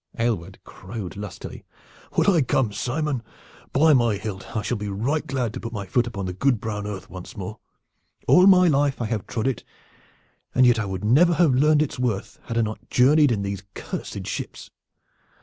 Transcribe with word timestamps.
Aylward 0.17 0.57
crowed 0.63 1.15
lustily. 1.15 1.63
"Will 2.17 2.31
I 2.33 2.41
come, 2.41 2.71
Simon? 2.71 3.21
By 3.71 3.93
my 3.93 4.15
hilt, 4.15 4.57
I 4.57 4.63
shall 4.63 4.77
be 4.79 4.89
right 4.89 5.27
glad 5.27 5.53
to 5.53 5.59
put 5.59 5.73
my 5.73 5.85
foot 5.85 6.17
on 6.17 6.25
the 6.25 6.33
good 6.33 6.59
brown 6.59 6.87
earth 6.87 7.07
once 7.07 7.37
more. 7.37 7.59
All 8.27 8.47
my 8.47 8.67
life 8.67 8.99
I 8.99 9.05
have 9.05 9.27
trod 9.27 9.45
it, 9.45 9.63
and 10.55 10.65
yet 10.65 10.79
I 10.79 10.85
would 10.85 11.05
never 11.05 11.35
have 11.35 11.53
learned 11.53 11.83
its 11.83 11.99
worth 11.99 12.39
had 12.45 12.57
I 12.57 12.61
not 12.61 12.89
journeyed 12.89 13.31
in 13.31 13.43
these 13.43 13.61
cursed 13.75 14.25
ships. 14.25 14.71